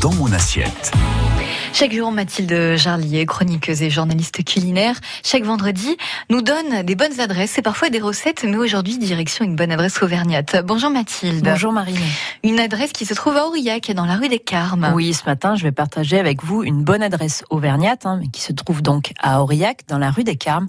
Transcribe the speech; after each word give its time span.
Dans 0.00 0.12
mon 0.14 0.32
assiette. 0.32 0.92
Chaque 1.78 1.92
jour, 1.92 2.10
Mathilde 2.10 2.74
Jarlier, 2.74 3.24
chroniqueuse 3.24 3.82
et 3.82 3.88
journaliste 3.88 4.44
culinaire, 4.44 4.96
chaque 5.22 5.44
vendredi, 5.44 5.96
nous 6.28 6.42
donne 6.42 6.82
des 6.82 6.96
bonnes 6.96 7.20
adresses 7.20 7.56
et 7.56 7.62
parfois 7.62 7.88
des 7.88 8.00
recettes, 8.00 8.42
mais 8.42 8.56
aujourd'hui, 8.56 8.98
direction 8.98 9.44
une 9.44 9.54
bonne 9.54 9.70
adresse 9.70 10.02
auvergnate. 10.02 10.56
Bonjour 10.66 10.90
Mathilde. 10.90 11.44
Bonjour 11.44 11.70
Marine. 11.70 11.94
Une 12.42 12.58
adresse 12.58 12.90
qui 12.90 13.06
se 13.06 13.14
trouve 13.14 13.36
à 13.36 13.46
Aurillac, 13.46 13.92
dans 13.92 14.06
la 14.06 14.16
rue 14.16 14.28
des 14.28 14.40
Carmes. 14.40 14.90
Oui, 14.92 15.14
ce 15.14 15.24
matin, 15.24 15.54
je 15.54 15.62
vais 15.62 15.70
partager 15.70 16.18
avec 16.18 16.42
vous 16.42 16.64
une 16.64 16.82
bonne 16.82 17.00
adresse 17.00 17.44
auvergnate, 17.48 18.06
hein, 18.06 18.22
qui 18.32 18.40
se 18.40 18.52
trouve 18.52 18.82
donc 18.82 19.12
à 19.20 19.40
Aurillac, 19.40 19.82
dans 19.86 19.98
la 19.98 20.10
rue 20.10 20.24
des 20.24 20.34
Carmes. 20.34 20.66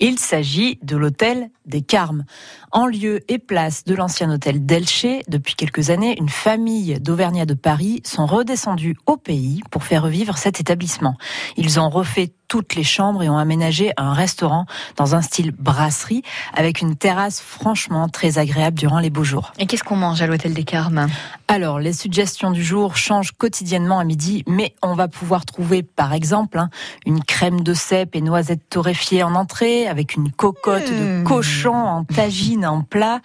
Il 0.00 0.18
s'agit 0.18 0.80
de 0.82 0.96
l'hôtel 0.96 1.50
des 1.66 1.82
Carmes. 1.82 2.24
En 2.72 2.86
lieu 2.86 3.20
et 3.28 3.38
place 3.38 3.84
de 3.84 3.94
l'ancien 3.94 4.30
hôtel 4.30 4.66
Delché, 4.66 5.22
depuis 5.28 5.54
quelques 5.54 5.90
années, 5.90 6.16
une 6.18 6.28
famille 6.28 6.98
d'Auvergnats 7.00 7.46
de 7.46 7.54
Paris 7.54 8.02
sont 8.04 8.26
redescendus 8.26 8.96
au 9.06 9.16
pays 9.16 9.62
pour 9.70 9.84
faire 9.84 10.02
revivre 10.02 10.36
cet 10.48 10.60
établissement. 10.60 11.16
Ils 11.58 11.78
ont 11.78 11.90
refait 11.90 12.32
toutes 12.48 12.74
les 12.74 12.82
chambres 12.82 13.22
et 13.22 13.28
ont 13.28 13.38
aménagé 13.38 13.92
un 13.96 14.14
restaurant 14.14 14.66
dans 14.96 15.14
un 15.14 15.22
style 15.22 15.52
brasserie 15.52 16.22
avec 16.54 16.80
une 16.80 16.96
terrasse 16.96 17.40
franchement 17.40 18.08
très 18.08 18.38
agréable 18.38 18.78
durant 18.78 18.98
les 18.98 19.10
beaux 19.10 19.24
jours. 19.24 19.52
Et 19.58 19.66
qu'est-ce 19.66 19.84
qu'on 19.84 19.96
mange 19.96 20.22
à 20.22 20.26
l'hôtel 20.26 20.54
des 20.54 20.64
Carmes? 20.64 21.08
Alors, 21.46 21.78
les 21.78 21.92
suggestions 21.92 22.50
du 22.50 22.64
jour 22.64 22.96
changent 22.96 23.32
quotidiennement 23.32 23.98
à 23.98 24.04
midi, 24.04 24.44
mais 24.46 24.74
on 24.82 24.94
va 24.94 25.08
pouvoir 25.08 25.44
trouver 25.44 25.82
par 25.82 26.12
exemple 26.12 26.58
hein, 26.58 26.70
une 27.06 27.22
crème 27.22 27.60
de 27.60 27.74
cèpe 27.74 28.16
et 28.16 28.20
noisettes 28.20 28.68
torréfiées 28.70 29.22
en 29.22 29.34
entrée 29.34 29.86
avec 29.86 30.14
une 30.14 30.30
cocotte 30.30 30.90
de 30.90 31.20
mmh. 31.20 31.24
cochon 31.24 31.74
en 31.74 32.04
tagine 32.04 32.66
en 32.66 32.82
plat 32.82 33.20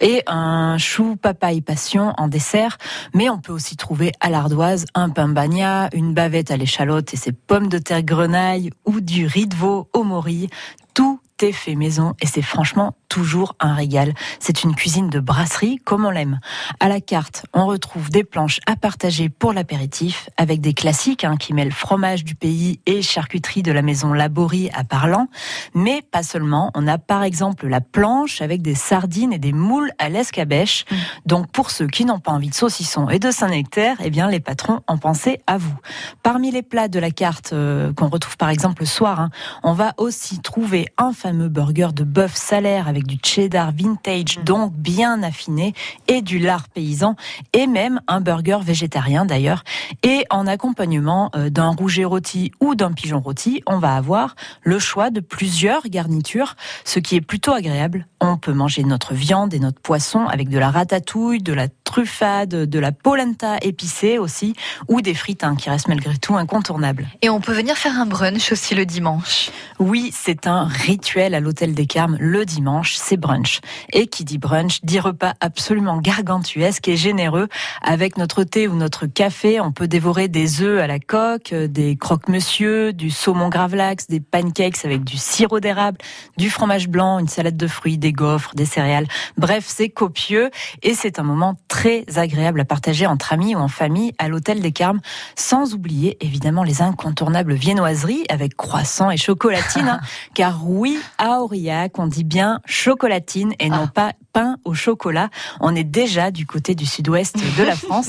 et 0.00 0.22
un 0.26 0.78
chou 0.78 1.16
papaye 1.16 1.60
passion 1.60 2.14
en 2.16 2.28
dessert. 2.28 2.78
Mais 3.14 3.28
on 3.28 3.38
peut 3.38 3.52
aussi 3.52 3.76
trouver 3.76 4.12
à 4.20 4.30
l'ardoise 4.30 4.86
un 4.94 5.10
pain 5.10 5.28
bagna, 5.28 5.88
une 5.92 6.14
bavette 6.14 6.50
à 6.50 6.56
l'échalote 6.56 7.12
et 7.12 7.16
ses 7.16 7.32
pommes 7.32 7.68
de 7.68 7.78
terre 7.78 8.02
grenaille 8.02 8.61
ou 8.84 9.00
du 9.00 9.26
riz 9.26 9.46
de 9.46 9.54
veau 9.54 9.88
au 9.92 10.04
mori. 10.04 10.48
Tout 10.94 11.20
est 11.40 11.52
fait 11.52 11.74
maison 11.74 12.14
et 12.20 12.26
c'est 12.26 12.42
franchement 12.42 12.94
toujours 13.12 13.56
un 13.60 13.74
régal. 13.74 14.14
C'est 14.40 14.64
une 14.64 14.74
cuisine 14.74 15.10
de 15.10 15.20
brasserie 15.20 15.76
comme 15.84 16.06
on 16.06 16.10
l'aime. 16.10 16.40
À 16.80 16.88
la 16.88 17.02
carte, 17.02 17.44
on 17.52 17.66
retrouve 17.66 18.08
des 18.08 18.24
planches 18.24 18.58
à 18.64 18.74
partager 18.74 19.28
pour 19.28 19.52
l'apéritif 19.52 20.30
avec 20.38 20.62
des 20.62 20.72
classiques 20.72 21.24
hein, 21.24 21.36
qui 21.36 21.52
mêlent 21.52 21.72
fromage 21.72 22.24
du 22.24 22.34
pays 22.34 22.80
et 22.86 23.02
charcuterie 23.02 23.62
de 23.62 23.70
la 23.70 23.82
maison 23.82 24.14
Laborie 24.14 24.70
à 24.72 24.82
Parlant. 24.82 25.26
Mais 25.74 26.00
pas 26.10 26.22
seulement. 26.22 26.70
On 26.74 26.88
a 26.88 26.96
par 26.96 27.22
exemple 27.22 27.66
la 27.66 27.82
planche 27.82 28.40
avec 28.40 28.62
des 28.62 28.74
sardines 28.74 29.34
et 29.34 29.38
des 29.38 29.52
moules 29.52 29.90
à 29.98 30.08
l'escabèche. 30.08 30.86
Mmh. 30.90 30.96
Donc 31.26 31.52
pour 31.52 31.70
ceux 31.70 31.88
qui 31.88 32.06
n'ont 32.06 32.18
pas 32.18 32.32
envie 32.32 32.48
de 32.48 32.54
saucisson 32.54 33.10
et 33.10 33.18
de 33.18 33.30
Saint-Nectaire, 33.30 33.98
eh 34.02 34.08
bien 34.08 34.30
les 34.30 34.40
patrons 34.40 34.80
en 34.86 34.96
pensaient 34.96 35.42
à 35.46 35.58
vous. 35.58 35.76
Parmi 36.22 36.50
les 36.50 36.62
plats 36.62 36.88
de 36.88 36.98
la 36.98 37.10
carte 37.10 37.52
euh, 37.52 37.92
qu'on 37.92 38.08
retrouve 38.08 38.38
par 38.38 38.48
exemple 38.48 38.80
le 38.80 38.86
soir, 38.86 39.20
hein, 39.20 39.30
on 39.62 39.74
va 39.74 39.92
aussi 39.98 40.40
trouver 40.40 40.86
un 40.96 41.12
fameux 41.12 41.50
burger 41.50 41.88
de 41.94 42.04
bœuf 42.04 42.34
salaire 42.34 42.88
avec 42.88 43.01
du 43.02 43.18
cheddar 43.22 43.72
vintage, 43.72 44.38
donc 44.44 44.72
bien 44.72 45.22
affiné, 45.22 45.74
et 46.08 46.22
du 46.22 46.38
lard 46.38 46.68
paysan, 46.68 47.16
et 47.52 47.66
même 47.66 48.00
un 48.08 48.20
burger 48.20 48.58
végétarien 48.62 49.24
d'ailleurs. 49.24 49.64
Et 50.02 50.24
en 50.30 50.46
accompagnement 50.46 51.30
euh, 51.34 51.50
d'un 51.50 51.70
rouget 51.70 52.04
rôti 52.04 52.52
ou 52.60 52.74
d'un 52.74 52.92
pigeon 52.92 53.20
rôti, 53.20 53.62
on 53.66 53.78
va 53.78 53.96
avoir 53.96 54.34
le 54.62 54.78
choix 54.78 55.10
de 55.10 55.20
plusieurs 55.20 55.82
garnitures, 55.88 56.56
ce 56.84 56.98
qui 56.98 57.16
est 57.16 57.20
plutôt 57.20 57.52
agréable. 57.52 58.06
On 58.20 58.36
peut 58.36 58.52
manger 58.52 58.84
notre 58.84 59.14
viande 59.14 59.54
et 59.54 59.58
notre 59.58 59.80
poisson 59.80 60.26
avec 60.26 60.48
de 60.48 60.58
la 60.58 60.70
ratatouille, 60.70 61.42
de 61.42 61.52
la 61.52 61.68
truffade, 61.92 62.48
de 62.48 62.78
la 62.78 62.90
polenta 62.90 63.58
épicée 63.60 64.16
aussi, 64.16 64.54
ou 64.88 65.02
des 65.02 65.12
frites 65.12 65.44
hein, 65.44 65.56
qui 65.56 65.68
restent 65.68 65.88
malgré 65.88 66.16
tout 66.16 66.36
incontournables. 66.36 67.06
Et 67.20 67.28
on 67.28 67.42
peut 67.42 67.52
venir 67.52 67.76
faire 67.76 68.00
un 68.00 68.06
brunch 68.06 68.50
aussi 68.50 68.74
le 68.74 68.86
dimanche. 68.86 69.50
Oui, 69.78 70.10
c'est 70.14 70.46
un 70.46 70.64
rituel 70.64 71.34
à 71.34 71.40
l'hôtel 71.40 71.74
des 71.74 71.84
Carmes 71.84 72.16
le 72.18 72.46
dimanche 72.46 72.94
c'est 72.94 73.18
brunch. 73.18 73.60
Et 73.92 74.06
qui 74.06 74.24
dit 74.24 74.38
brunch 74.38 74.80
dit 74.82 75.00
repas 75.00 75.34
absolument 75.40 75.98
gargantuesque 75.98 76.88
et 76.88 76.96
généreux. 76.96 77.48
Avec 77.82 78.16
notre 78.16 78.42
thé 78.42 78.68
ou 78.68 78.74
notre 78.74 79.04
café, 79.04 79.60
on 79.60 79.70
peut 79.70 79.86
dévorer 79.86 80.28
des 80.28 80.62
œufs 80.62 80.80
à 80.80 80.86
la 80.86 80.98
coque, 80.98 81.52
des 81.52 81.96
croque-monsieur, 81.96 82.94
du 82.94 83.10
saumon 83.10 83.50
gravlax, 83.50 84.06
des 84.06 84.20
pancakes 84.20 84.82
avec 84.86 85.04
du 85.04 85.18
sirop 85.18 85.60
d'érable, 85.60 85.98
du 86.38 86.48
fromage 86.48 86.88
blanc, 86.88 87.18
une 87.18 87.28
salade 87.28 87.58
de 87.58 87.66
fruits, 87.66 87.98
des 87.98 88.12
gaufres, 88.12 88.54
des 88.54 88.64
céréales. 88.64 89.08
Bref, 89.36 89.64
c'est 89.66 89.90
copieux 89.90 90.50
et 90.82 90.94
c'est 90.94 91.18
un 91.18 91.22
moment 91.22 91.56
très 91.68 91.81
agréable 92.16 92.60
à 92.60 92.64
partager 92.64 93.06
entre 93.06 93.32
amis 93.32 93.54
ou 93.54 93.58
en 93.58 93.68
famille 93.68 94.12
à 94.18 94.28
l'hôtel 94.28 94.60
des 94.60 94.72
Carmes, 94.72 95.00
sans 95.36 95.74
oublier 95.74 96.16
évidemment 96.20 96.62
les 96.62 96.80
incontournables 96.82 97.54
viennoiseries 97.54 98.24
avec 98.28 98.56
croissants 98.56 99.10
et 99.10 99.16
chocolatine. 99.16 99.88
Hein. 99.88 100.00
car 100.34 100.60
oui, 100.64 100.98
à 101.18 101.40
Aurillac, 101.40 101.98
on 101.98 102.06
dit 102.06 102.24
bien 102.24 102.60
chocolat 102.64 103.02
chocolatine 103.02 103.54
et 103.58 103.68
non 103.68 103.86
ah. 103.86 103.92
pas 103.92 104.12
pain 104.32 104.56
au 104.64 104.74
chocolat. 104.74 105.28
On 105.60 105.74
est 105.74 105.84
déjà 105.84 106.30
du 106.30 106.46
côté 106.46 106.74
du 106.74 106.86
sud-ouest 106.86 107.36
de 107.58 107.62
la 107.64 107.74
France. 107.76 108.08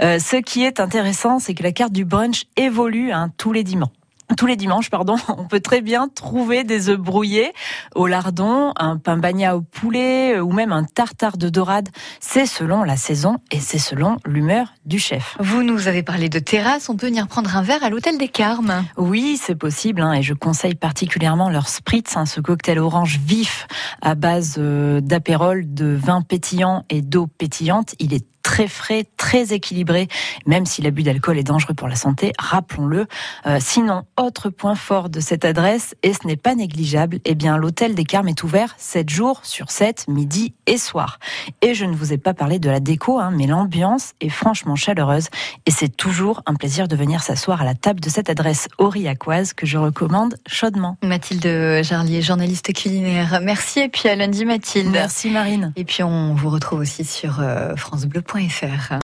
Euh, 0.00 0.18
ce 0.18 0.36
qui 0.36 0.64
est 0.64 0.80
intéressant, 0.80 1.38
c'est 1.38 1.54
que 1.54 1.62
la 1.62 1.72
carte 1.72 1.92
du 1.92 2.04
brunch 2.04 2.44
évolue 2.56 3.12
hein, 3.12 3.30
tous 3.36 3.52
les 3.52 3.64
dimanches 3.64 4.03
tous 4.36 4.46
les 4.46 4.56
dimanches, 4.56 4.90
pardon, 4.90 5.16
on 5.28 5.44
peut 5.44 5.60
très 5.60 5.80
bien 5.80 6.08
trouver 6.08 6.64
des 6.64 6.88
œufs 6.88 6.98
brouillés 6.98 7.52
au 7.94 8.06
lardon, 8.06 8.72
un 8.76 8.96
pain 8.96 9.16
bagna 9.16 9.56
au 9.56 9.60
poulet 9.60 10.36
euh, 10.36 10.40
ou 10.40 10.52
même 10.52 10.72
un 10.72 10.84
tartare 10.84 11.36
de 11.36 11.48
dorade. 11.48 11.88
C'est 12.20 12.46
selon 12.46 12.82
la 12.82 12.96
saison 12.96 13.38
et 13.50 13.60
c'est 13.60 13.78
selon 13.78 14.16
l'humeur 14.24 14.74
du 14.84 14.98
chef. 14.98 15.36
Vous 15.40 15.62
nous 15.62 15.88
avez 15.88 16.02
parlé 16.02 16.28
de 16.28 16.38
terrasse, 16.38 16.88
on 16.88 16.96
peut 16.96 17.06
venir 17.06 17.28
prendre 17.28 17.56
un 17.56 17.62
verre 17.62 17.84
à 17.84 17.90
l'hôtel 17.90 18.18
des 18.18 18.28
Carmes. 18.28 18.84
Oui, 18.96 19.38
c'est 19.40 19.54
possible 19.54 20.00
hein, 20.00 20.12
et 20.12 20.22
je 20.22 20.34
conseille 20.34 20.74
particulièrement 20.74 21.50
leur 21.50 21.68
spritz, 21.68 22.16
hein, 22.16 22.26
ce 22.26 22.40
cocktail 22.40 22.78
orange 22.78 23.18
vif 23.18 23.66
à 24.02 24.14
base 24.14 24.56
euh, 24.58 25.00
d'apérole, 25.00 25.72
de 25.72 25.86
vin 25.86 26.22
pétillant 26.22 26.84
et 26.90 27.02
d'eau 27.02 27.26
pétillante. 27.26 27.94
Il 27.98 28.14
est 28.14 28.26
très 28.54 28.68
frais, 28.68 29.04
très 29.16 29.52
équilibré, 29.52 30.06
même 30.46 30.64
si 30.64 30.80
l'abus 30.80 31.02
d'alcool 31.02 31.38
est 31.38 31.42
dangereux 31.42 31.74
pour 31.74 31.88
la 31.88 31.96
santé, 31.96 32.32
rappelons-le. 32.38 33.06
Euh, 33.46 33.58
sinon, 33.60 34.04
autre 34.16 34.48
point 34.48 34.76
fort 34.76 35.08
de 35.08 35.18
cette 35.18 35.44
adresse, 35.44 35.96
et 36.04 36.12
ce 36.12 36.24
n'est 36.24 36.36
pas 36.36 36.54
négligeable, 36.54 37.18
eh 37.24 37.34
bien 37.34 37.56
l'hôtel 37.56 37.96
des 37.96 38.04
Carmes 38.04 38.28
est 38.28 38.44
ouvert 38.44 38.76
7 38.78 39.10
jours 39.10 39.40
sur 39.42 39.72
7, 39.72 40.06
midi 40.06 40.54
et 40.66 40.78
soir. 40.78 41.18
Et 41.62 41.74
je 41.74 41.84
ne 41.84 41.96
vous 41.96 42.12
ai 42.12 42.16
pas 42.16 42.32
parlé 42.32 42.60
de 42.60 42.70
la 42.70 42.78
déco, 42.78 43.18
hein, 43.18 43.32
mais 43.34 43.48
l'ambiance 43.48 44.12
est 44.20 44.28
franchement 44.28 44.76
chaleureuse, 44.76 45.30
et 45.66 45.72
c'est 45.72 45.88
toujours 45.88 46.40
un 46.46 46.54
plaisir 46.54 46.86
de 46.86 46.94
venir 46.94 47.24
s'asseoir 47.24 47.60
à 47.60 47.64
la 47.64 47.74
table 47.74 47.98
de 47.98 48.08
cette 48.08 48.30
adresse 48.30 48.68
aurillacoise 48.78 49.52
que 49.52 49.66
je 49.66 49.78
recommande 49.78 50.36
chaudement. 50.46 50.96
Mathilde 51.02 51.82
Jarlier, 51.82 52.22
journaliste 52.22 52.72
culinaire. 52.72 53.40
Merci, 53.42 53.80
et 53.80 53.88
puis 53.88 54.08
à 54.08 54.14
lundi 54.14 54.44
Mathilde. 54.44 54.92
Merci 54.92 55.30
Marine. 55.30 55.72
Et 55.74 55.84
puis 55.84 56.04
on 56.04 56.34
vous 56.34 56.50
retrouve 56.50 56.78
aussi 56.78 57.04
sur 57.04 57.40
euh, 57.40 57.74
francebleu.fr. 58.48 58.92